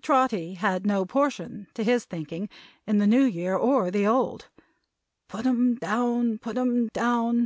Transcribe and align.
Trotty 0.00 0.54
had 0.54 0.86
no 0.86 1.04
portion, 1.04 1.66
to 1.74 1.84
his 1.84 2.06
thinking, 2.06 2.48
in 2.86 2.96
the 2.96 3.06
New 3.06 3.24
Year 3.24 3.54
or 3.54 3.90
the 3.90 4.06
Old. 4.06 4.48
"Put 5.28 5.44
'em 5.44 5.74
down. 5.74 6.38
Put 6.38 6.56
'em 6.56 6.88
down! 6.94 7.42